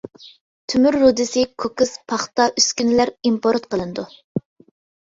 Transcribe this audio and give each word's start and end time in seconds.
تۆمۈر 0.73 0.97
رۇدىسى، 1.01 1.43
كوكس، 1.65 1.93
پاختا، 2.13 2.49
ئۈسكۈنىلەر 2.63 3.13
ئىمپورت 3.21 3.71
قىلىنىدۇ. 3.75 4.13